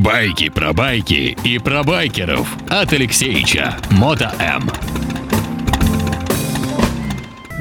[0.00, 3.76] Байки про байки и про байкеров от Алексеича.
[3.90, 5.01] Мото М.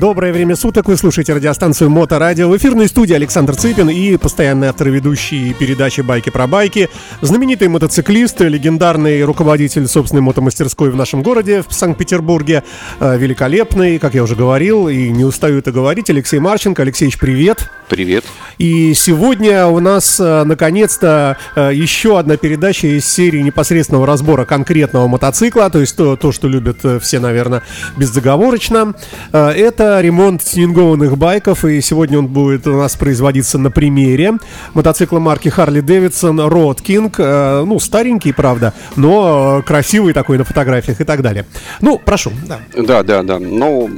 [0.01, 2.49] Доброе время суток, вы слушаете радиостанцию Моторадио.
[2.49, 6.89] В эфирной студии Александр Цыпин и постоянный автор и ведущий передачи «Байки про байки»,
[7.21, 12.63] знаменитый мотоциклист, легендарный руководитель собственной мотомастерской в нашем городе, в Санкт-Петербурге,
[12.99, 16.81] э, великолепный, как я уже говорил, и не устаю это говорить, Алексей Марченко.
[16.81, 17.69] Алексеевич, привет!
[17.87, 18.23] Привет.
[18.57, 25.07] И сегодня у нас э, наконец-то э, еще одна передача из серии непосредственного разбора конкретного
[25.07, 27.61] мотоцикла, то есть то, то что любят все, наверное,
[27.97, 28.95] бездоговорочно.
[29.31, 34.33] Это ремонт тюнингованных байков, и сегодня он будет у нас производиться на примере
[34.73, 37.65] мотоцикла марки Harley Davidson Road King.
[37.65, 41.45] Ну, старенький, правда, но красивый такой на фотографиях и так далее.
[41.81, 42.31] Ну, прошу.
[42.47, 43.23] Да, да, да.
[43.23, 43.39] да.
[43.39, 43.89] Ну,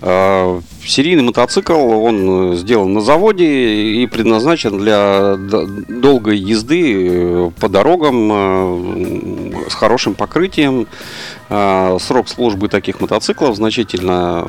[0.00, 8.30] э, серийный мотоцикл, он сделан на заводе и предназначен для долгой езды э, по дорогам
[8.32, 10.86] э, с хорошим покрытием.
[11.48, 14.46] Э, срок службы таких мотоциклов значительно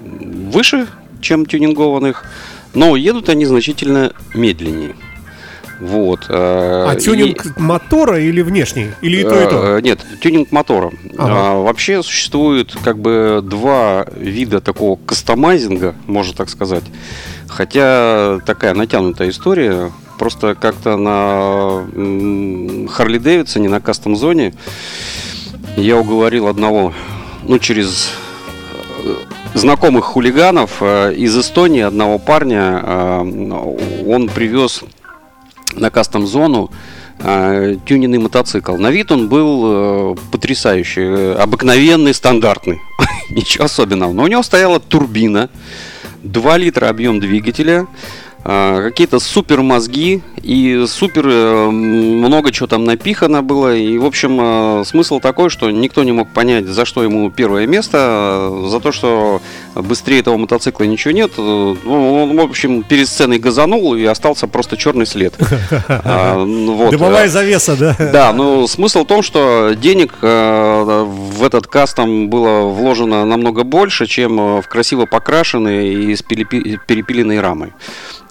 [0.00, 0.86] выше,
[1.20, 2.24] чем тюнингованных,
[2.74, 4.94] но едут они значительно медленнее.
[5.82, 6.26] Вот.
[6.28, 7.60] А тюнинг и...
[7.60, 8.90] мотора или внешний?
[9.00, 9.80] Или и то, и то?
[9.80, 10.92] Нет, тюнинг мотора.
[11.18, 11.32] Ага.
[11.34, 16.84] А, вообще существует как бы два вида такого кастомайзинга, можно так сказать.
[17.48, 19.90] Хотя такая натянутая история.
[20.18, 21.84] Просто как-то на
[22.92, 24.54] Харли Дэвидсоне, на кастом зоне
[25.76, 26.92] я уговорил одного,
[27.42, 28.10] ну, через
[29.04, 29.14] э,
[29.54, 34.84] знакомых хулиганов э, из Эстонии, одного парня, э, он привез
[35.72, 36.70] на кастом зону
[37.18, 38.76] тюненный мотоцикл.
[38.76, 42.80] На вид он был потрясающий, обыкновенный, стандартный.
[43.30, 44.12] Ничего особенного.
[44.12, 45.48] Но у него стояла турбина
[46.22, 53.42] 2 литра объем двигателя, а, какие-то супер мозги и супер э, много чего там напихано
[53.42, 53.74] было.
[53.74, 57.66] И, в общем, э, смысл такой, что никто не мог понять, за что ему первое
[57.66, 59.40] место, за то, что
[59.74, 61.32] быстрее этого мотоцикла ничего нет.
[61.36, 65.34] Ну, он, в общем, перед сценой газанул и остался просто черный след.
[65.88, 66.90] А, ну.
[66.90, 67.96] Дымовая завеса, да?
[67.98, 74.06] Да, но смысл в том, что денег э, в этот кастом было вложено намного больше,
[74.06, 77.72] чем в красиво покрашенные и с перепиленной рамой.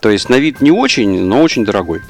[0.01, 2.01] То есть на вид не очень, но очень дорогой.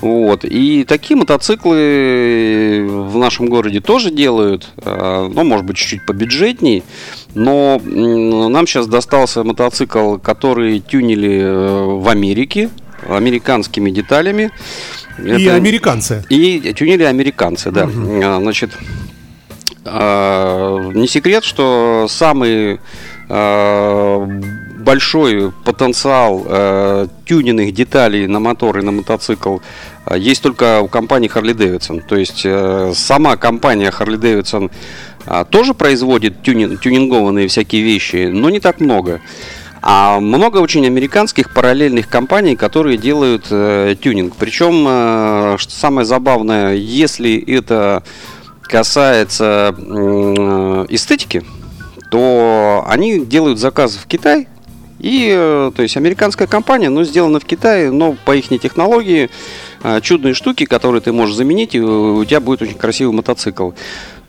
[0.00, 0.44] Вот.
[0.44, 4.68] И такие мотоциклы в нашем городе тоже делают.
[4.78, 6.82] А, ну, может быть, чуть-чуть побюджетней.
[7.34, 12.68] Но нам сейчас достался мотоцикл, который тюнили э, в Америке
[13.08, 14.50] американскими деталями.
[15.22, 15.54] И Это...
[15.54, 16.24] американцы.
[16.28, 17.84] И тюнили американцы, да.
[17.84, 18.40] Угу.
[18.40, 18.70] Значит,
[19.84, 22.80] а, не секрет, что самый
[24.86, 29.58] большой потенциал э, тюненных деталей на мотор и на мотоцикл
[30.06, 32.02] э, есть только у компании Harley Davidson.
[32.08, 34.70] То есть э, сама компания Harley Davidson
[35.26, 39.20] э, тоже производит тюнин, тюнингованные всякие вещи, но не так много.
[39.82, 44.34] А много очень американских параллельных компаний, которые делают э, тюнинг.
[44.38, 48.04] Причем, э, самое забавное, если это
[48.62, 51.44] касается э, эстетики,
[52.10, 54.48] то они делают заказ в Китай,
[54.98, 59.30] и, э, то есть, американская компания, но сделана в Китае, но по их технологии,
[59.82, 63.70] э, чудные штуки, которые ты можешь заменить, и у тебя будет очень красивый мотоцикл.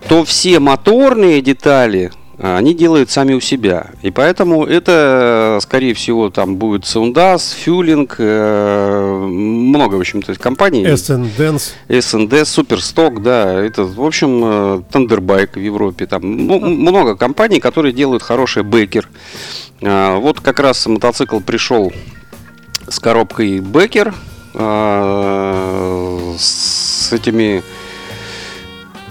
[0.07, 3.87] То все моторные детали, э, они делают сами у себя.
[4.03, 10.85] И поэтому это, скорее всего, там будет Soundas, Fueling, много, в общем-то, компаний.
[10.85, 11.71] S&Dance.
[11.87, 13.53] S&D, Superstock, да.
[13.53, 14.43] Это, в общем,
[14.91, 16.05] Thunderbike в Европе.
[16.05, 19.09] Там ну, много компаний, которые делают хороший бекер.
[19.81, 21.93] А, вот как раз мотоцикл пришел
[22.87, 24.13] с коробкой Бекер,
[24.53, 27.63] а, с этими а,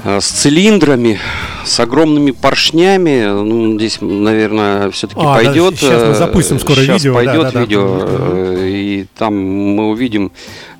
[0.05, 1.19] с цилиндрами,
[1.65, 3.25] с огромными поршнями.
[3.27, 5.75] Ну, здесь, наверное, все-таки а, пойдет.
[5.75, 7.15] Да, сейчас мы запустим скоро сейчас видео.
[7.15, 8.67] пойдет да, да, видео, да.
[8.67, 10.31] и там мы увидим.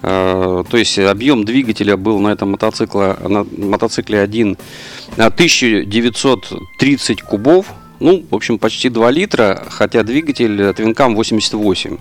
[0.03, 4.57] То есть объем двигателя был на этом мотоцикле, на мотоцикле один
[5.17, 7.67] 1930 кубов.
[7.99, 11.97] Ну, в общем, почти 2 литра, хотя двигатель Твинкам 88.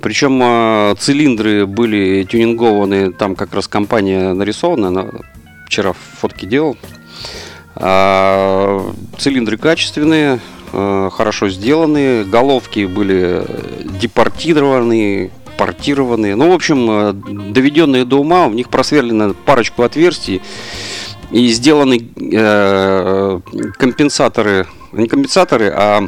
[0.00, 5.10] Причем э, цилиндры были тюнингованы, там как раз компания нарисована,
[5.70, 6.76] вчера фотки делал.
[7.76, 10.40] А, цилиндры качественные,
[10.72, 13.46] э, хорошо сделанные, головки были
[14.00, 16.34] депортированные, портированные.
[16.34, 17.12] Ну, в общем, э,
[17.52, 20.42] доведенные до ума, в них просверлено парочку отверстий
[21.30, 23.40] и сделаны э,
[23.78, 26.02] компенсаторы не компенсаторы, а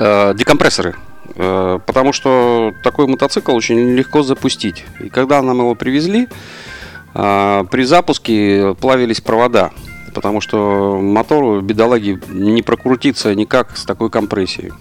[0.00, 0.96] э, декомпрессоры.
[1.36, 4.84] Э, потому что такой мотоцикл очень легко запустить.
[4.98, 6.71] И когда нам его привезли, А,
[7.12, 9.70] при запуске плавились провода,
[10.14, 14.72] потому что мотору бедолаги не прокрутиться никак с такой компрессией.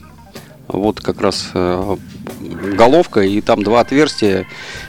[0.67, 1.97] Вот как раз э,
[2.77, 4.47] головка, и там два отверстия.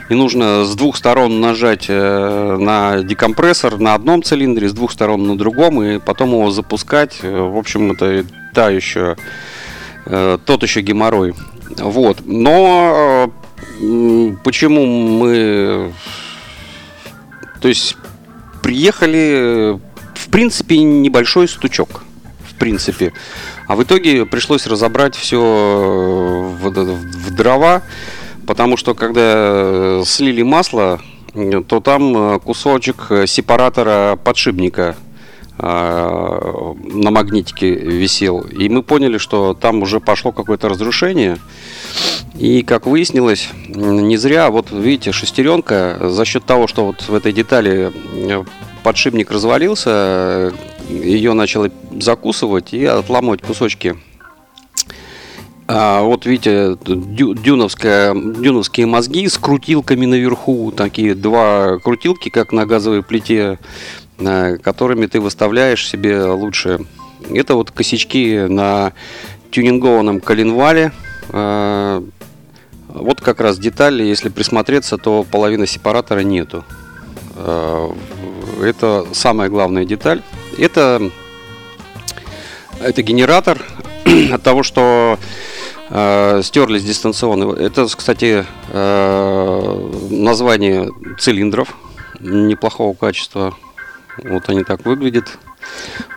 [0.09, 5.27] И нужно с двух сторон нажать э, на декомпрессор на одном цилиндре, с двух сторон
[5.27, 7.21] на другом, и потом его запускать.
[7.23, 8.25] В общем, это
[8.55, 9.17] та еще,
[10.07, 11.35] э, тот еще геморрой.
[11.79, 12.19] Вот.
[12.27, 13.33] Но
[14.45, 15.93] почему мы...
[17.63, 17.97] То есть
[18.63, 19.79] приехали,
[20.15, 22.03] в принципе, небольшой стучок.
[22.45, 23.13] В принципе.
[23.67, 27.83] А в итоге пришлось разобрать все в, в дрова,
[28.47, 31.01] потому что когда слили масло,
[31.69, 34.97] то там кусочек сепаратора подшипника
[35.63, 38.41] на магнитике висел.
[38.41, 41.39] И мы поняли, что там уже пошло какое-то разрушение.
[42.37, 47.33] И, как выяснилось, не зря, вот видите, шестеренка, за счет того, что вот в этой
[47.33, 47.93] детали
[48.83, 50.53] подшипник развалился,
[50.89, 51.71] ее начало
[52.01, 53.97] закусывать и отламывать кусочки.
[55.69, 62.67] А вот видите, дю, дюновская, дюновские мозги с крутилками наверху, такие два крутилки, как на
[62.67, 63.59] газовой плите, а,
[64.63, 66.81] которыми ты выставляешь себе лучше.
[67.31, 68.93] Это вот косячки на
[69.51, 70.93] тюнингованном коленвале.
[71.31, 72.03] А,
[72.89, 76.65] вот как раз детали, если присмотреться, то половины сепаратора нету.
[77.37, 77.95] А,
[78.61, 80.23] это самая главная деталь.
[80.59, 81.11] Это,
[82.81, 83.63] это генератор
[84.33, 85.19] от того, что
[85.91, 87.55] э, стерлись дистанционные.
[87.57, 91.75] Это, кстати, э, название цилиндров
[92.21, 93.55] неплохого качества.
[94.19, 95.39] Вот они так выглядят.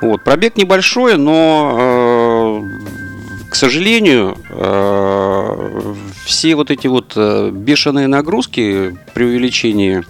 [0.02, 0.24] Вот.
[0.24, 5.96] Пробег небольшой, но, э, к сожалению, э,
[6.26, 10.04] все вот эти вот э, бешеные нагрузки при увеличении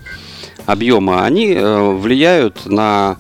[0.66, 3.18] объема, они э, влияют на,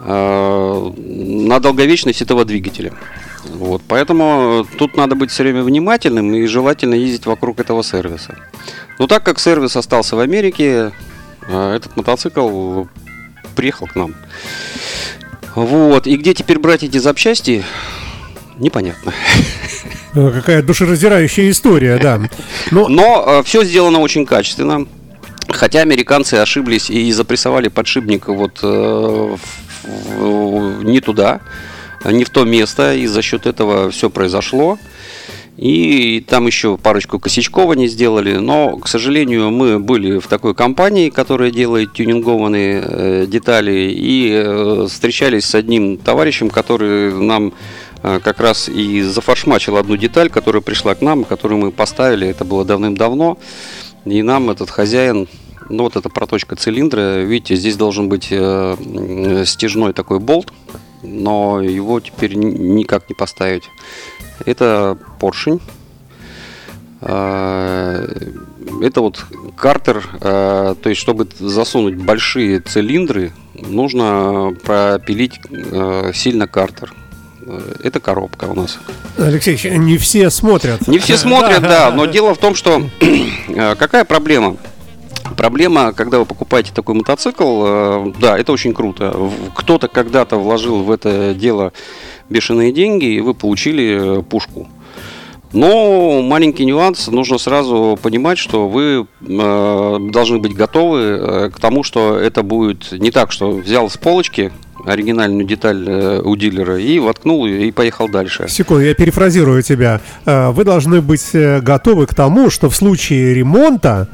[0.00, 2.92] э, на долговечность этого двигателя.
[3.44, 8.36] Вот, поэтому тут надо быть все время внимательным и желательно ездить вокруг этого сервиса.
[8.98, 10.92] Но так как сервис остался в Америке,
[11.46, 12.84] э, этот мотоцикл
[13.58, 14.14] приехал к нам.
[15.56, 16.06] Вот.
[16.06, 17.64] И где теперь брать эти запчасти,
[18.56, 19.12] непонятно.
[20.14, 22.20] Какая душераздирающая история, да.
[22.70, 24.86] Но, Но э, все сделано очень качественно.
[25.48, 29.36] Хотя американцы ошиблись и запрессовали подшипник вот э,
[29.82, 31.40] в, не туда,
[32.04, 34.78] не в то место, и за счет этого все произошло.
[35.58, 41.10] И там еще парочку косячков они сделали, но, к сожалению, мы были в такой компании,
[41.10, 47.54] которая делает тюнингованные э, детали, и э, встречались с одним товарищем, который нам
[48.04, 52.44] э, как раз и зафаршмачил одну деталь, которая пришла к нам, которую мы поставили, это
[52.44, 53.36] было давным-давно.
[54.04, 55.26] И нам этот хозяин,
[55.68, 60.52] ну вот эта проточка цилиндра, видите, здесь должен быть э, стяжной такой болт,
[61.02, 63.64] но его теперь никак не поставить.
[64.48, 65.60] Это поршень.
[67.02, 68.06] Э,
[68.82, 69.24] это вот
[69.56, 76.92] картер, э, то есть чтобы засунуть большие цилиндры, нужно пропилить э, сильно картер.
[77.82, 78.78] Это коробка у нас.
[79.16, 80.86] Алексей, не все смотрят.
[80.86, 82.82] Не все смотрят, да, но дело в том, что
[83.78, 84.56] какая проблема?
[85.36, 89.30] Проблема, когда вы покупаете такой мотоцикл, да, это очень круто.
[89.54, 91.72] Кто-то когда-то вложил в это дело
[92.28, 94.68] бешеные деньги, и вы получили пушку.
[95.52, 101.82] Но маленький нюанс, нужно сразу понимать, что вы э, должны быть готовы э, к тому,
[101.82, 104.52] что это будет не так, что взял с полочки
[104.84, 108.46] оригинальную деталь э, у дилера и воткнул и поехал дальше.
[108.48, 110.00] Секунду, я перефразирую тебя.
[110.26, 114.08] Э, вы должны быть э, готовы к тому, что в случае ремонта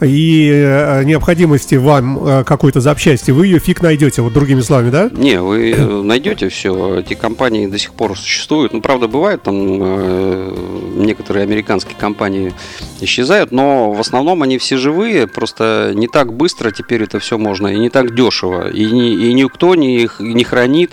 [0.00, 5.10] и э, необходимости вам э, какой-то запчасти, вы ее фиг найдете, вот другими словами, да?
[5.12, 7.00] Не, вы э, найдете все.
[7.00, 8.72] Эти компании до сих пор существуют.
[8.72, 12.52] Ну, правда, бывает, там некоторые американские компании
[13.00, 17.68] исчезают, но в основном они все живые, просто не так быстро теперь это все можно,
[17.68, 18.70] и не так дешево.
[18.70, 20.92] И, ни, и никто не, не хранит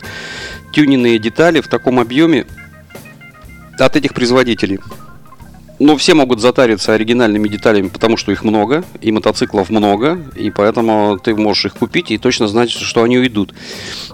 [0.72, 2.46] тюненные детали в таком объеме
[3.80, 4.80] от этих производителей.
[5.80, 11.20] Ну, все могут затариться оригинальными деталями, потому что их много, и мотоциклов много, и поэтому
[11.20, 13.54] ты можешь их купить и точно знать, что они уйдут.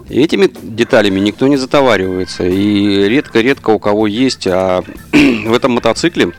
[0.10, 6.34] И этими деталями никто не затоваривается, и редко-редко у кого есть, а в этом мотоцикле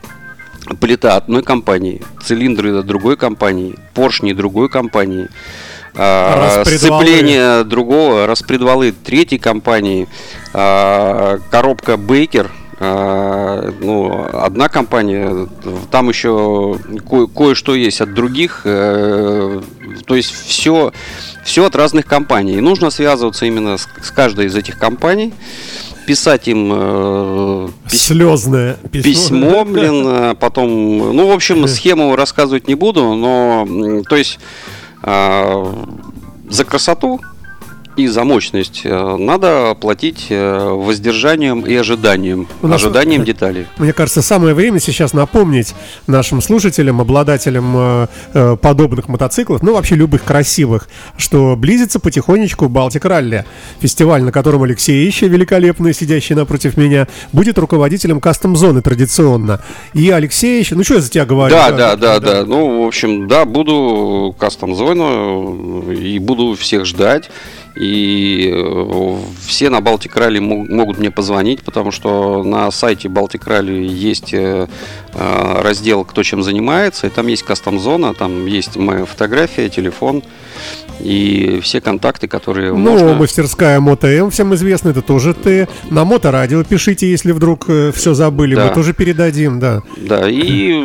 [0.79, 5.27] плита одной компании, цилиндры другой компании, поршни другой компании,
[5.95, 10.07] а, сцепление другого, распредвалы третьей компании,
[10.53, 15.47] а, коробка Бейкер– ну, одна компания,
[15.91, 16.77] там еще
[17.09, 19.61] ко- кое-что есть от других, э,
[20.05, 20.91] то есть все,
[21.43, 22.55] все от разных компаний.
[22.55, 25.33] И нужно связываться именно с, с каждой из этих компаний
[26.05, 28.07] писать им э, пись...
[28.07, 29.03] слезное письмо.
[29.03, 30.69] письмо, блин, а потом,
[31.15, 34.39] ну, в общем, схему рассказывать не буду, но, то есть,
[35.01, 35.73] э,
[36.49, 37.21] за красоту
[37.95, 43.67] и за мощность э, надо платить э, воздержанием и ожиданием, нас, ожиданием деталей.
[43.77, 45.73] Мне кажется, самое время сейчас напомнить
[46.07, 53.45] нашим слушателям, обладателям э, подобных мотоциклов, ну вообще любых красивых, что близится потихонечку Балтик Ралли.
[53.79, 59.61] Фестиваль, на котором Алексей Ища, великолепный, сидящий напротив меня, будет руководителем кастом-зоны традиционно.
[59.93, 61.55] И Алексей Ища, ну что я за тебя говорю?
[61.55, 62.45] Да, да, да, да, да.
[62.45, 67.29] Ну, в общем, да, буду кастом-зону и буду всех ждать.
[67.75, 73.85] И э, все на Балтик Ралли могут мне позвонить, потому что на сайте Балтик Ралли
[73.85, 74.67] есть э,
[75.17, 80.23] раздел «Кто чем занимается», и там есть кастом-зона, там есть моя фотография, телефон
[80.99, 83.13] и все контакты, которые ну, можно...
[83.13, 85.67] мастерская МоtoМ, всем известно, это тоже ты.
[85.89, 88.67] На Моторадио пишите, если вдруг все забыли, да.
[88.67, 89.81] мы тоже передадим, да.
[89.97, 90.83] Да, и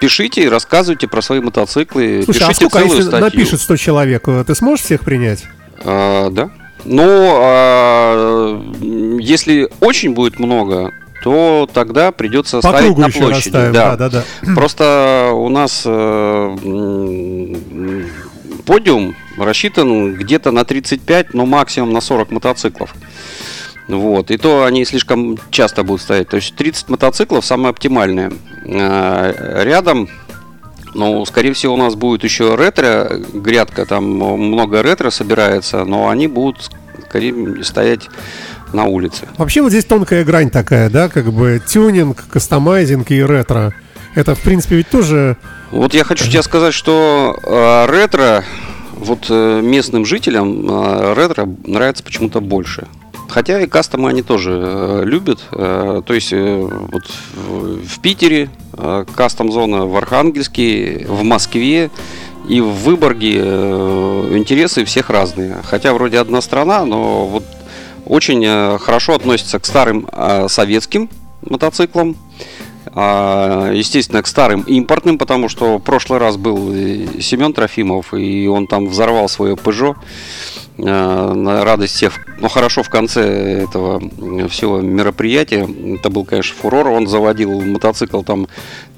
[0.00, 2.22] пишите рассказывайте про свои мотоциклы.
[2.24, 3.20] Слушай, а пишите а сколько, если статью.
[3.20, 5.44] напишет 100 человек, ты сможешь всех принять?
[5.84, 6.50] А, да.
[6.84, 7.04] Но
[7.42, 8.62] а,
[9.20, 10.92] если очень будет много,
[11.26, 13.34] то тогда придется По ставить на площади.
[13.34, 13.96] Расставим, да.
[13.96, 14.54] Да, да, да.
[14.54, 16.56] Просто у нас э,
[18.64, 22.94] подиум рассчитан где-то на 35, но максимум на 40 мотоциклов.
[23.88, 24.30] Вот.
[24.30, 26.28] И то они слишком часто будут стоять.
[26.28, 28.30] То есть 30 мотоциклов самое оптимальное.
[28.64, 30.08] Э, рядом
[30.94, 36.28] ну, скорее всего, у нас будет еще ретро грядка, там много ретро собирается, но они
[36.28, 36.70] будут
[37.08, 38.08] скорее стоять
[38.72, 39.28] на улице.
[39.36, 43.72] Вообще вот здесь тонкая грань такая, да, как бы тюнинг, кастомайзинг и ретро.
[44.14, 45.36] Это, в принципе, ведь тоже...
[45.70, 48.44] Вот я хочу тебе сказать, что э, ретро,
[48.94, 52.86] вот э, местным жителям э, ретро нравится почему-то больше.
[53.28, 55.40] Хотя и кастомы они тоже э, любят.
[55.52, 57.02] Э, то есть э, вот
[57.34, 61.90] в Питере э, кастом-зона, в Архангельске, в Москве
[62.48, 65.56] и в Выборге э, интересы всех разные.
[65.64, 67.44] Хотя вроде одна страна, но вот
[68.06, 71.08] очень э, хорошо относятся к старым э, советским
[71.42, 72.16] мотоциклам.
[72.98, 76.72] А, естественно, к старым импортным, потому что в прошлый раз был
[77.20, 79.96] Семен Трофимов, и он там взорвал свое Peugeot
[80.78, 82.14] на радость всех.
[82.38, 84.00] Но хорошо в конце этого
[84.48, 85.66] всего мероприятия,
[85.98, 88.46] это был, конечно, фурор, он заводил мотоцикл там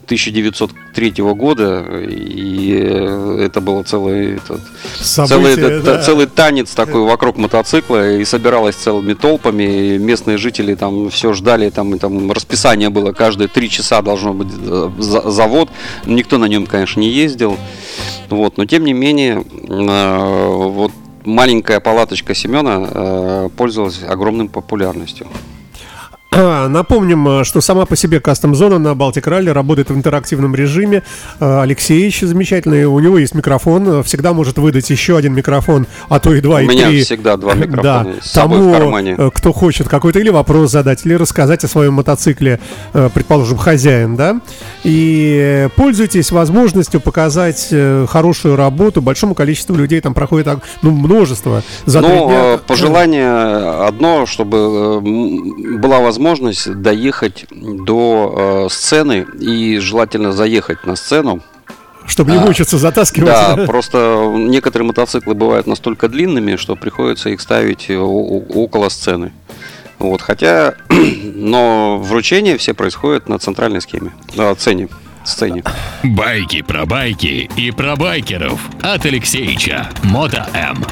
[0.08, 4.62] 1903 года, и э, это было целый, этот,
[4.99, 6.02] Событие, целый, да.
[6.02, 11.68] целый танец такой вокруг мотоцикла, и собиралось целыми толпами, и местные жители там все ждали,
[11.68, 15.68] там, и там расписание было, каждые три часа должно быть э, завод,
[16.06, 17.58] никто на нем, конечно, не ездил,
[18.30, 20.92] вот, но тем не менее, э, вот
[21.28, 25.26] маленькая палаточка Семена пользовалась огромной популярностью.
[26.38, 31.02] Напомним, э, что сама по себе кастом-зона на Балтик Ралли работает в интерактивном режиме.
[31.40, 36.33] Э, Алексеевич замечательный, у него есть микрофон, всегда может выдать еще один микрофон, а то
[36.35, 37.02] и два, у и меня три.
[37.02, 38.73] всегда два микрофона да, с тому.
[38.73, 42.61] Э, кто хочет какой-то или вопрос задать, или рассказать о своем мотоцикле,
[42.92, 44.40] предположим, хозяин, да,
[44.85, 47.73] и пользуйтесь возможностью показать
[48.09, 50.49] хорошую работу большому количеству людей, там проходит
[50.83, 59.78] ну, множество за Ну, пожелание одно, чтобы была возможность возможность доехать до э, сцены и
[59.78, 61.40] желательно заехать на сцену.
[62.06, 63.28] Чтобы не а, мучиться затаскивать.
[63.28, 69.32] Да, просто некоторые мотоциклы бывают настолько длинными, что приходится их ставить около сцены.
[69.99, 70.75] Вот, хотя,
[71.35, 74.88] но вручение все происходит на центральной схеме, на сцене.
[75.25, 75.62] сцене.
[76.02, 79.88] Байки про байки и про байкеров от Алексеича.
[80.02, 80.85] Мото М.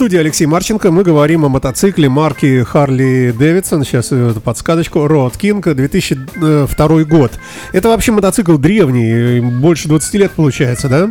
[0.00, 3.84] студии Алексей Марченко мы говорим о мотоцикле марки Харли Дэвидсон.
[3.84, 5.00] Сейчас эту подсказочку.
[5.00, 7.32] Road King 2002 год.
[7.74, 11.10] Это вообще мотоцикл древний, больше 20 лет получается, да?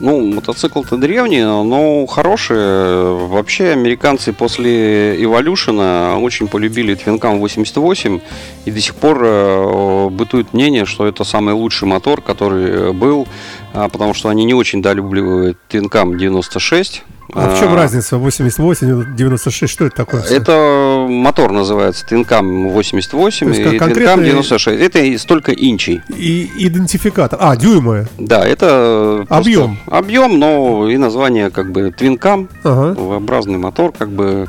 [0.00, 3.26] Ну, мотоцикл-то древний, но хороший.
[3.26, 8.20] Вообще, американцы после Evolution очень полюбили Twin 88,
[8.64, 13.28] и до сих пор э, бытует мнение, что это самый лучший мотор, который был,
[13.74, 17.04] а, потому что они не очень долюбливают Twin 96,
[17.34, 19.72] а, в чем разница 88 96?
[19.72, 20.22] Что это такое?
[20.22, 24.80] Это мотор называется Тинкам 88 и Тинкам 96.
[24.80, 26.02] Это столько инчей.
[26.08, 27.38] И идентификатор.
[27.40, 28.06] А, дюймы.
[28.18, 29.78] Да, это объем.
[29.86, 32.48] Объем, но и название как бы Твинкам.
[32.62, 32.98] Ага.
[32.98, 34.48] V-образный мотор, как бы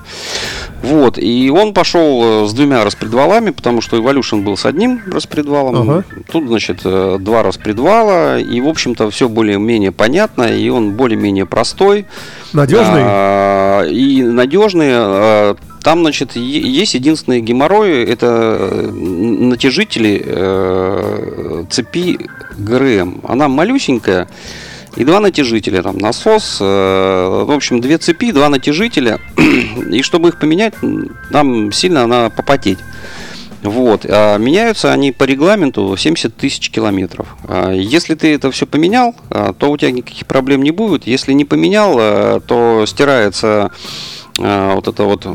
[0.82, 5.90] Вот, и он пошел с двумя распредвалами, потому что Evolution был с одним распредвалом.
[5.90, 6.04] Ага.
[6.32, 12.06] Тут, значит, два распредвала, и, в общем-то, все более-менее понятно, и он более-менее простой.
[12.54, 13.02] Надежный?
[13.04, 14.90] А, и надежный.
[14.92, 22.20] А, там, значит, есть единственный геморрой, это натяжители э, цепи
[22.58, 23.22] ГРМ.
[23.24, 24.28] Она малюсенькая,
[24.96, 29.20] и два натяжителя, там насос, э, в общем, две цепи, два натяжителя,
[29.92, 30.74] и чтобы их поменять,
[31.30, 32.80] нам сильно надо попотеть.
[33.62, 34.06] Вот.
[34.08, 37.36] А меняются они по регламенту 70 тысяч километров.
[37.48, 41.06] А если ты это все поменял, а, то у тебя никаких проблем не будет.
[41.08, 43.72] Если не поменял, а, то стирается
[44.40, 45.28] а, вот это вот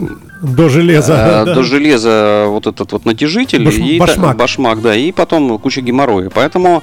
[0.57, 1.55] до железа, а, да.
[1.55, 4.37] до железа вот этот вот натяжитель Баш, и башмак.
[4.37, 6.31] башмак, да, и потом куча геморроя.
[6.33, 6.83] Поэтому,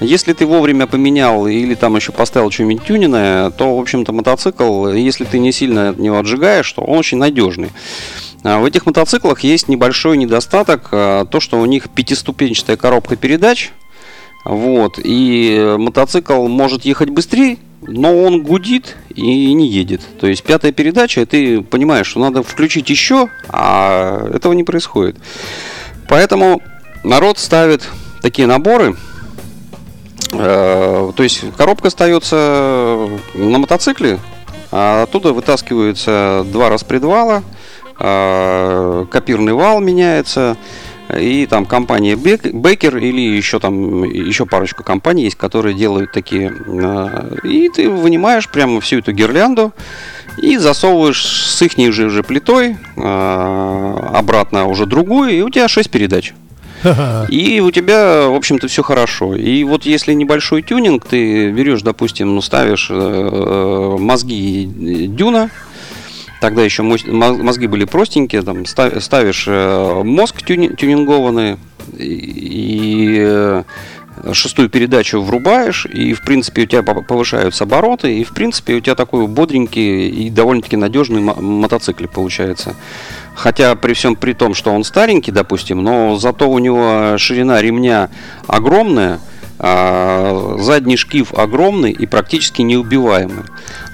[0.00, 5.24] если ты вовремя поменял или там еще поставил что-нибудь тюниное, то, в общем-то, мотоцикл, если
[5.24, 7.70] ты не сильно от него отжигаешь, то он очень надежный.
[8.42, 13.70] А в этих мотоциклах есть небольшой недостаток, то, что у них пятиступенчатая коробка передач,
[14.44, 20.02] вот, и мотоцикл может ехать быстрее, но он гудит и не едет.
[20.20, 25.16] То есть пятая передача, ты понимаешь, что надо включить еще, а этого не происходит.
[26.08, 26.62] Поэтому
[27.04, 27.88] народ ставит
[28.22, 28.96] такие наборы.
[30.32, 34.18] Э, то есть коробка остается на мотоцикле,
[34.70, 37.42] а оттуда вытаскиваются два распредвала,
[37.98, 40.56] э, копирный вал меняется,
[41.18, 46.52] и там компания Бекер или еще там еще парочку компаний есть, которые делают такие.
[46.66, 49.72] А, и ты вынимаешь прямо всю эту гирлянду
[50.38, 55.90] и засовываешь с их же уже плитой а, обратно уже другую, и у тебя 6
[55.90, 56.34] передач.
[57.28, 59.36] И у тебя, в общем-то, все хорошо.
[59.36, 64.64] И вот если небольшой тюнинг, ты берешь, допустим, ну, ставишь э, э мозги
[65.08, 65.50] дюна,
[66.40, 71.58] Тогда еще мозги были простенькие, там ставишь э, мозг тюнингованный
[71.98, 73.62] и э,
[74.32, 78.94] шестую передачу врубаешь, и, в принципе, у тебя повышаются обороты, и, в принципе, у тебя
[78.94, 82.74] такой бодренький и довольно-таки надежный мотоцикл получается.
[83.34, 88.10] Хотя при всем при том, что он старенький, допустим, но зато у него ширина ремня
[88.46, 89.20] огромная,
[89.60, 93.44] задний шкив огромный и практически неубиваемый.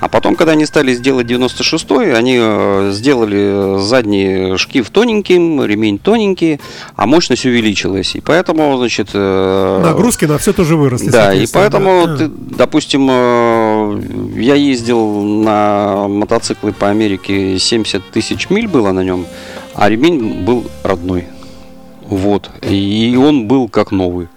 [0.01, 6.61] А потом, когда они стали сделать 96-й, они э, сделали задний шкив тоненьким, ремень тоненький,
[6.95, 8.15] а мощность увеличилась.
[8.15, 9.09] И поэтому, значит...
[9.15, 11.09] Э, Нагрузки на все тоже выросли.
[11.09, 12.17] Да, и поэтому, да.
[12.17, 14.03] Ты, допустим, э,
[14.37, 19.27] я ездил на мотоциклы по Америке, 70 тысяч миль было на нем,
[19.75, 21.25] а ремень был родной.
[22.03, 22.51] Вот.
[22.63, 24.29] И он был как новый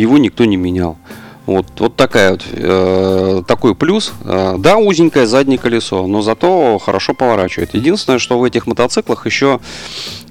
[0.00, 0.96] его никто не менял.
[1.44, 4.12] Вот, вот такая вот, э, такой плюс.
[4.24, 7.74] Э, да, узенькое заднее колесо, но зато хорошо поворачивает.
[7.74, 9.58] Единственное, что в этих мотоциклах еще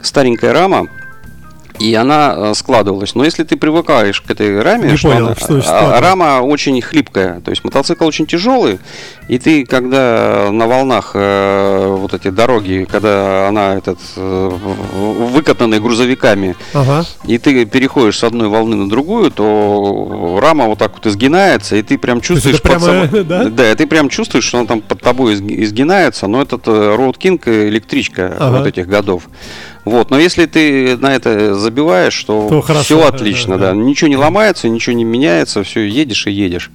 [0.01, 0.87] старенькая рама,
[1.81, 3.15] и она э, складывалась.
[3.15, 6.79] Но если ты привыкаешь к этой раме, Не что, понял, она, что а, рама очень
[6.81, 8.79] хлипкая, то есть мотоцикл очень тяжелый,
[9.27, 14.49] и ты, когда на волнах э, вот эти дороги, когда она этот э,
[15.33, 17.05] выкатанная грузовиками, ага.
[17.25, 21.81] и ты переходишь с одной волны на другую, то рама вот так вот изгинается, и
[21.81, 23.23] ты прям чувствуешь, прямо, само...
[23.23, 23.45] да?
[23.45, 28.35] да, ты прям чувствуешь, что она там под тобой изгинается, но этот Road King электричка
[28.39, 28.57] ага.
[28.57, 29.23] вот этих годов.
[29.85, 33.73] Вот, но если ты на это забиваешь, то, то хорошо, все отлично, да, да.
[33.73, 33.77] да.
[33.77, 36.69] Ничего не ломается, ничего не меняется, все едешь и едешь.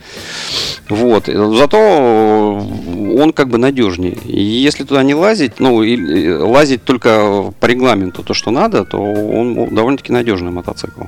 [0.88, 1.26] Вот.
[1.26, 4.16] Зато он как бы надежнее.
[4.24, 8.98] И если туда не лазить, ну, и лазить только по регламенту то, что надо, то
[8.98, 11.02] он довольно-таки надежный мотоцикл.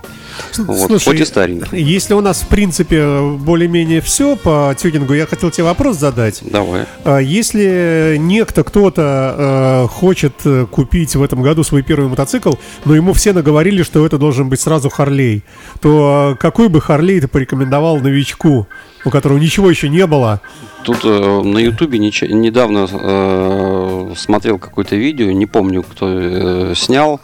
[0.56, 1.82] Вот, Слушай, хоть и старенький.
[1.82, 6.40] Если у нас, в принципе, более-менее все по тюнингу, я хотел тебе вопрос задать.
[6.42, 6.86] Давай.
[7.04, 10.34] А если некто, кто-то э, хочет
[10.70, 12.52] купить в этом году свой первый мотоцикл,
[12.84, 15.42] но ему все наговорили, что это должен быть сразу Харлей,
[15.80, 18.68] то какой бы Харлей ты порекомендовал новичку,
[19.04, 20.40] у которого ничего еще не было?
[20.84, 27.20] Тут э, на Ютубе недавно э, смотрел какое-то видео, не помню, кто э, снял.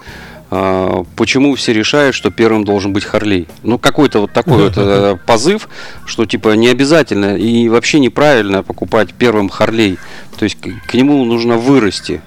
[0.51, 3.49] Э, почему все решают, что первым должен быть Харлей?
[3.63, 5.69] Ну, какой-то вот такой вот э, позыв,
[6.07, 9.99] что типа не обязательно и вообще неправильно покупать первым Харлей.
[10.39, 12.23] То есть к нему нужно вырасти.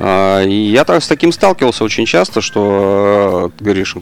[0.00, 3.96] А, и я так, с таким сталкивался очень часто, что э, говоришь,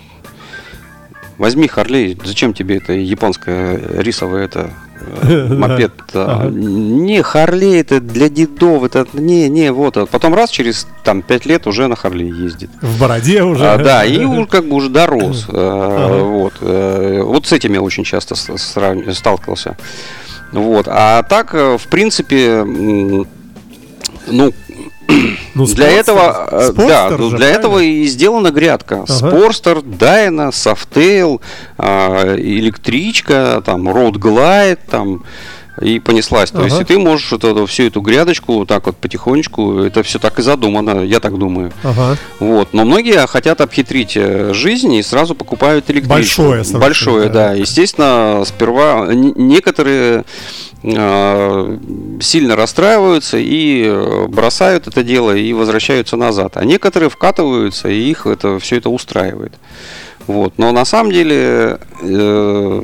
[1.38, 5.92] возьми Харлей, зачем тебе это японская рисовая это э, мопед.
[6.12, 9.96] Не, Харлей это для дедов, это не, не, вот.
[10.10, 12.68] Потом раз через там пять лет уже на Харлей ездит.
[12.82, 13.66] В бороде уже.
[13.66, 15.46] А, да, и уже как бы уже дорос.
[15.48, 16.22] Ага.
[16.24, 16.54] Вот.
[16.60, 19.78] Э, вот с этим я очень часто сталкивался.
[20.52, 20.88] Вот.
[20.90, 22.64] А так, в принципе,
[24.26, 24.52] ну,
[25.56, 27.58] Ну, для этого, э, Спорстер да, же, для правильно?
[27.58, 29.04] этого и сделана грядка.
[29.08, 29.12] Ага.
[29.12, 31.40] Спорстер, Дайна, Софтейл,
[31.78, 35.24] электричка, там, Road Glide, там,
[35.80, 36.50] и понеслась.
[36.50, 36.66] То ага.
[36.66, 40.18] есть и ты можешь вот эту, всю эту грядочку вот так вот потихонечку, это все
[40.18, 41.72] так и задумано, я так думаю.
[41.82, 42.16] Ага.
[42.40, 42.72] Вот.
[42.72, 46.48] Но многие хотят обхитрить э, жизнь и сразу покупают электричество.
[46.48, 46.78] Большое.
[46.78, 47.48] Большое, да.
[47.48, 47.52] да.
[47.54, 50.24] Естественно, сперва некоторые
[50.82, 51.78] э,
[52.20, 56.56] сильно расстраиваются и э, бросают это дело и возвращаются назад.
[56.56, 59.52] А некоторые вкатываются и их это все это устраивает.
[60.26, 60.54] Вот.
[60.56, 62.82] Но на самом деле э,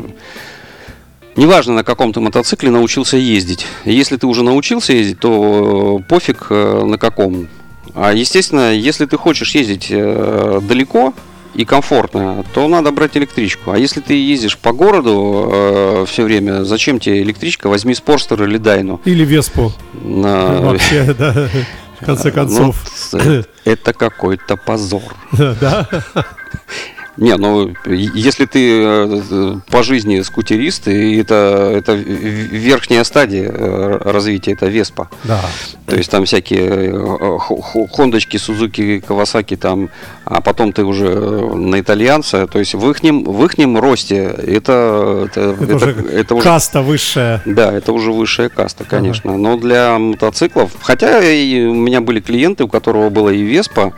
[1.37, 3.67] Неважно, на каком ты мотоцикле научился ездить.
[3.85, 7.49] Если ты уже научился ездить, то э, пофиг э, на каком.
[7.95, 11.15] А естественно, если ты хочешь ездить э, далеко
[11.55, 13.73] и комфортно, то надо брать электричку.
[13.73, 17.69] А если ты ездишь по городу э, все время, зачем тебе электричка?
[17.69, 19.01] Возьми Спорстер или Дайну.
[19.05, 19.73] Или Веспу.
[19.95, 20.61] На...
[20.61, 21.49] Вообще, да.
[22.01, 22.77] В конце ну, концов.
[23.13, 25.03] Ну, это какой-то позор.
[25.61, 25.89] Да.
[27.17, 34.53] Не, ну если ты э, по жизни скутерист, и это, это верхняя стадия э, развития,
[34.53, 35.11] это Веспа.
[35.25, 35.41] Да.
[35.87, 37.39] То есть там всякие э,
[37.93, 39.91] хондочки, Сузуки, Кавасаки там,
[40.25, 42.47] а потом ты уже на итальянца.
[42.47, 46.81] То есть в ихнем, в ихнем росте это, это, это, это, уже это уже каста
[46.81, 47.43] высшая.
[47.45, 49.33] Да, это уже высшая каста, конечно.
[49.33, 49.39] Ага.
[49.39, 53.93] Но для мотоциклов, хотя и у меня были клиенты, у которого было и Веспа,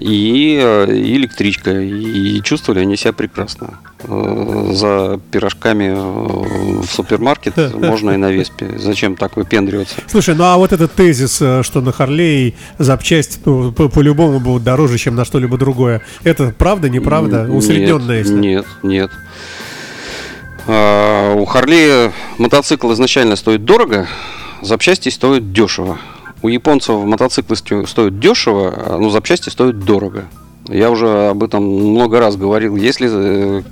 [0.00, 1.78] и, э, и электричка.
[1.80, 3.78] И чувствовали они себя прекрасно.
[4.04, 8.78] Э, за пирожками э, в супермаркет можно и на Веспе.
[8.78, 9.96] Зачем так выпендриваться?
[10.06, 15.16] Слушай, ну а вот этот тезис, что на Харлей запчасть ну, по-любому будут дороже, чем
[15.16, 17.46] на что-либо другое, это правда, неправда?
[17.50, 18.24] Усредненное?
[18.24, 19.10] Нет, нет, нет.
[20.66, 24.08] А, у Харлея мотоцикл изначально стоит дорого,
[24.62, 25.98] запчасти стоят дешево.
[26.42, 30.24] У японцев мотоциклы стоят дешево, а, но запчасти стоят дорого.
[30.68, 32.76] Я уже об этом много раз говорил.
[32.76, 33.62] Если э,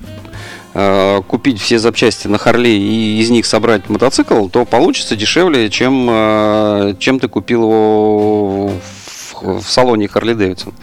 [0.74, 6.08] э, купить все запчасти на Харли и из них собрать мотоцикл, то получится дешевле, чем,
[6.10, 10.74] э, чем ты купил его в, в салоне Харли Дэвидсон.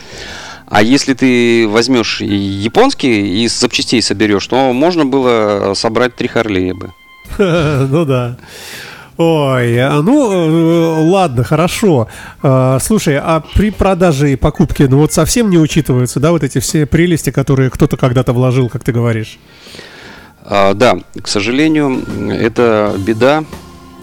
[0.68, 6.74] А если ты возьмешь японский и из запчастей соберешь, то можно было собрать три Харлея
[6.74, 6.92] бы.
[7.38, 8.38] Ну да.
[9.18, 12.10] Ой, а, ну э, ладно, хорошо.
[12.44, 16.60] А, слушай, а при продаже и покупке, ну вот совсем не учитываются, да, вот эти
[16.60, 19.40] все прелести, которые кто-то когда-то вложил, как ты говоришь?
[20.44, 23.46] А, да, к сожалению, это беда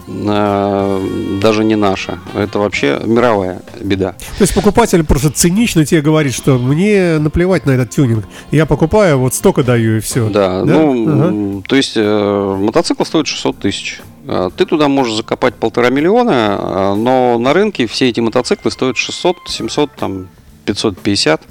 [0.07, 2.19] даже не наша.
[2.35, 4.11] Это вообще мировая беда.
[4.37, 8.25] То есть покупатель просто цинично тебе говорит, что мне наплевать на этот тюнинг.
[8.51, 10.29] Я покупаю, вот столько даю и все.
[10.29, 10.73] Да, да?
[10.73, 11.63] ну, ага.
[11.67, 14.01] то есть э, мотоцикл стоит 600 тысяч.
[14.27, 18.97] А, ты туда можешь закопать полтора миллиона, а, но на рынке все эти мотоциклы стоят
[18.97, 20.27] 600, 700, там,
[20.65, 21.41] 550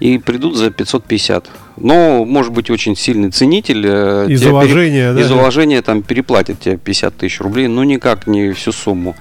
[0.00, 1.50] и придут за 550.
[1.76, 3.84] Но, может быть, очень сильный ценитель.
[3.86, 5.14] Э, из уважения, пере...
[5.14, 5.20] да?
[5.20, 9.14] Из уважения там переплатит тебе 50 тысяч рублей, но никак не всю сумму.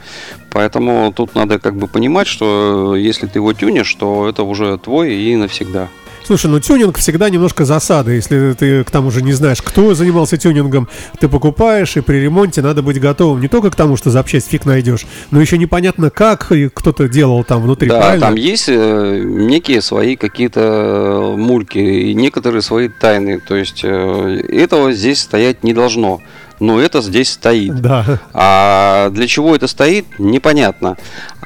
[0.52, 5.14] Поэтому тут надо как бы понимать, что если ты его тюнешь, то это уже твой
[5.14, 5.90] и навсегда.
[6.30, 8.12] Слушай, ну тюнинг всегда немножко засада.
[8.12, 10.88] Если ты к тому же не знаешь, кто занимался тюнингом,
[11.20, 14.64] ты покупаешь, и при ремонте надо быть готовым не только к тому, что запчасть фиг
[14.64, 17.90] найдешь, но еще непонятно, как кто-то делал там внутри.
[17.90, 18.28] Да, правильно?
[18.28, 23.40] там есть э, некие свои какие-то мульки и некоторые свои тайны.
[23.40, 26.22] То есть э, этого здесь стоять не должно
[26.60, 27.82] но это здесь стоит.
[27.82, 28.20] Да.
[28.34, 30.98] А для чего это стоит, непонятно.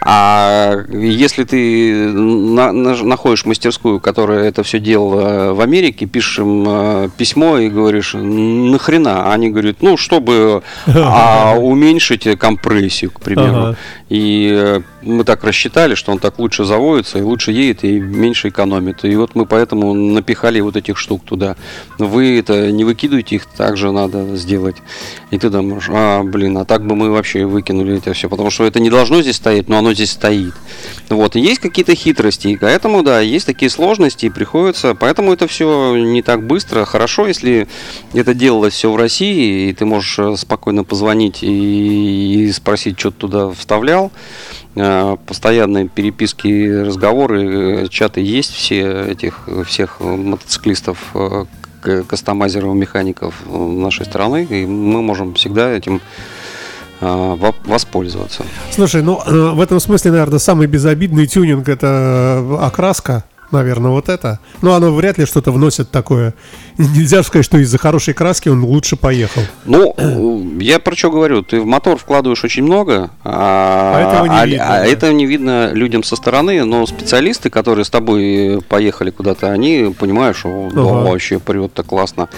[0.05, 6.65] А если ты на, на, находишь мастерскую, которая это все делала в Америке, пишешь им
[6.67, 9.31] э, письмо и говоришь, нахрена?
[9.31, 13.55] Они говорят, ну, чтобы а, уменьшить компрессию, к примеру.
[13.55, 13.77] Ага.
[14.13, 18.49] И э, мы так рассчитали, что он так лучше заводится и лучше едет и меньше
[18.49, 19.03] экономит.
[19.05, 21.55] И вот мы поэтому напихали вот этих штук туда.
[21.97, 24.75] Вы это не выкидывайте их, также надо сделать.
[25.31, 28.29] И ты думаешь, а, блин, а так бы мы вообще выкинули это все.
[28.29, 30.53] Потому что это не должно здесь стоять, но оно здесь стоит.
[31.09, 35.47] Вот, и есть какие-то хитрости, и поэтому, да, есть такие сложности, и приходится, поэтому это
[35.47, 36.85] все не так быстро.
[36.85, 37.67] Хорошо, если
[38.13, 43.17] это делалось все в России, и ты можешь э, спокойно позвонить и спросить, что ты
[43.17, 44.02] туда вставлял.
[44.75, 51.13] Э, постоянные переписки, разговоры, э, чаты есть все этих всех мотоциклистов,
[52.07, 56.01] кастомайзеров, механиков нашей страны, и мы можем всегда этим
[57.05, 57.35] Э,
[57.65, 58.45] воспользоваться.
[58.71, 64.09] Слушай, ну э, в этом смысле, наверное, самый безобидный тюнинг это э, окраска наверное, вот
[64.09, 64.39] это.
[64.61, 66.33] Но оно вряд ли что-то вносит такое.
[66.77, 69.41] Нельзя сказать, что из-за хорошей краски он лучше поехал.
[69.65, 69.95] Ну,
[70.59, 71.43] я про что говорю.
[71.43, 74.65] Ты в мотор вкладываешь очень много, а, а этого не а, видно.
[74.65, 74.85] А да.
[74.85, 80.35] это не видно людям со стороны, но специалисты, которые с тобой поехали куда-то, они понимают,
[80.35, 80.79] что ага.
[80.79, 82.29] вообще прет-то классно.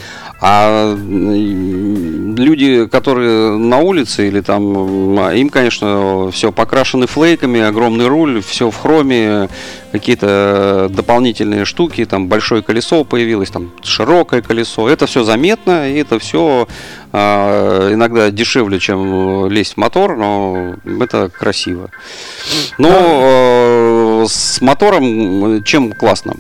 [0.42, 8.70] А люди, которые на улице или там, им, конечно, все покрашены флейками, огромный руль, все
[8.70, 9.50] в хроме,
[10.00, 14.90] какие-то дополнительные штуки, там большое колесо появилось, там широкое колесо.
[14.90, 16.68] Это все заметно, и это все
[17.12, 21.90] э, иногда дешевле, чем лезть в мотор, но это красиво.
[22.78, 26.34] Но э, с мотором чем классно?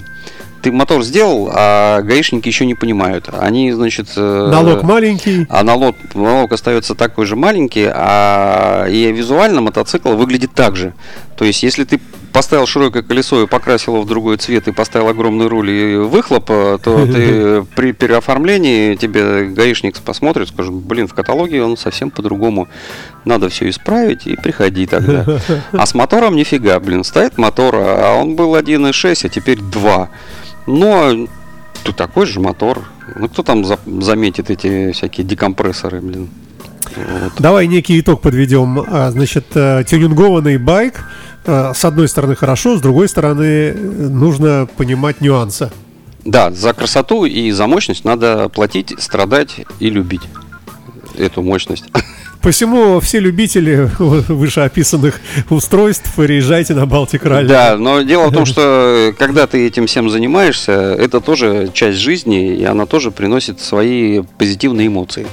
[0.65, 3.29] ты мотор сделал, а гаишники еще не понимают.
[3.31, 4.07] Они, значит...
[4.15, 5.45] Э, налог маленький.
[5.47, 10.95] А налог, налог остается такой же маленький, а и визуально мотоцикл выглядит так же.
[11.37, 11.99] То есть, если ты
[12.31, 16.47] поставил широкое колесо и покрасил его в другой цвет и поставил огромный руль и выхлоп,
[16.47, 22.67] то ты при переоформлении тебе гаишник посмотрит, скажет, блин, в каталоге он совсем по-другому.
[23.23, 25.25] Надо все исправить и приходи тогда.
[25.71, 30.09] А с мотором нифига, блин, стоит мотор, а он был 1.6, а теперь 2.
[30.67, 31.27] Но
[31.83, 32.83] тут такой же мотор.
[33.15, 36.29] Ну, кто там за заметит эти всякие декомпрессоры, блин?
[36.95, 37.33] Вот.
[37.39, 38.79] Давай некий итог подведем.
[38.87, 41.05] А, значит, э, тюнингованный байк,
[41.45, 45.71] э, с одной стороны хорошо, с другой стороны э, нужно понимать нюансы.
[46.23, 50.23] Да, за красоту и за мощность надо платить, страдать и любить
[51.17, 51.85] эту мощность.
[52.45, 55.19] Посему все любители вышеописанных
[55.49, 57.47] устройств приезжайте на Балтик Ралли.
[57.47, 62.55] Да, но дело в том, что когда ты этим всем занимаешься, это тоже часть жизни,
[62.55, 65.25] и она тоже приносит свои позитивные эмоции.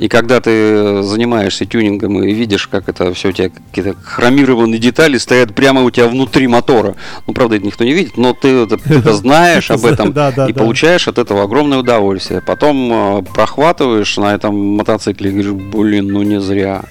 [0.00, 5.18] И когда ты занимаешься тюнингом и видишь, как это все у тебя какие-то хромированные детали
[5.18, 6.94] стоят прямо у тебя внутри мотора.
[7.26, 10.08] Ну, правда, это никто не видит, но ты это, ты это знаешь об этом
[10.48, 12.40] и получаешь от этого огромное удовольствие.
[12.40, 16.84] Потом э, прохватываешь на этом мотоцикле и говоришь, блин, ну не зря.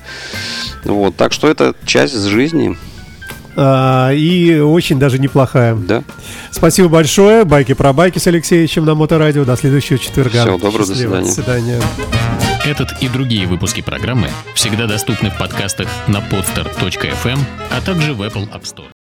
[0.84, 2.78] Вот, так что это часть жизни.
[3.56, 5.74] А, и очень даже неплохая.
[5.74, 6.04] Да.
[6.52, 7.44] Спасибо большое.
[7.44, 9.46] Байки про байки с Алексеевичем на Моторадио.
[9.46, 10.44] До следующего четверга.
[10.44, 11.26] Всего доброго, до свидания.
[11.26, 11.82] До свидания.
[12.66, 17.40] Этот и другие выпуски программы всегда доступны в подкастах на podster.fm,
[17.72, 18.90] а также в Apple App Store.